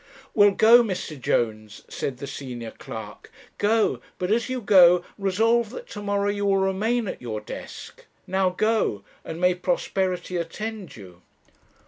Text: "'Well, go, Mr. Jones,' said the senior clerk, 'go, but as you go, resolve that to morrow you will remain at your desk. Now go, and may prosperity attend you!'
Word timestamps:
"'Well, 0.33 0.49
go, 0.49 0.81
Mr. 0.81 1.19
Jones,' 1.21 1.83
said 1.87 2.17
the 2.17 2.25
senior 2.25 2.71
clerk, 2.71 3.31
'go, 3.59 4.01
but 4.17 4.31
as 4.31 4.49
you 4.49 4.59
go, 4.59 5.03
resolve 5.15 5.69
that 5.69 5.85
to 5.89 6.01
morrow 6.01 6.29
you 6.31 6.43
will 6.43 6.57
remain 6.57 7.07
at 7.07 7.21
your 7.21 7.39
desk. 7.39 8.05
Now 8.25 8.49
go, 8.49 9.03
and 9.23 9.39
may 9.39 9.53
prosperity 9.53 10.37
attend 10.37 10.95
you!' 10.95 11.21